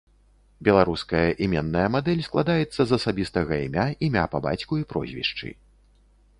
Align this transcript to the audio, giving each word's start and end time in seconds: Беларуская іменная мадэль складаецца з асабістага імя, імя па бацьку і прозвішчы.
Беларуская 0.67 1.21
іменная 1.47 1.83
мадэль 1.97 2.25
складаецца 2.29 2.81
з 2.93 2.99
асабістага 2.99 3.53
імя, 3.69 3.87
імя 4.09 4.25
па 4.35 4.43
бацьку 4.47 4.73
і 4.83 4.87
прозвішчы. 4.95 5.49